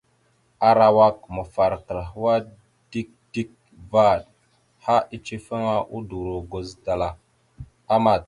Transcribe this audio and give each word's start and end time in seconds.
Arawak 0.69 1.17
mafarakal 1.35 2.01
hwa 2.11 2.33
dik 2.91 3.09
dik 3.33 3.49
vvaɗ, 3.89 4.19
ha 4.83 4.95
icefaŋa, 5.15 5.75
udoro 5.97 6.35
guzədalah 6.51 7.13
amat. 7.95 8.19